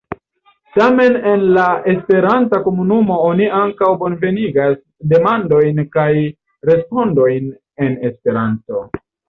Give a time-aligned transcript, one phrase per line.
[0.77, 4.75] Tamen en la esperanta komunumo oni ankaŭ bonvenigas
[5.13, 6.09] demandojn kaj
[6.73, 7.55] respondojn
[7.89, 8.87] en Esperanto.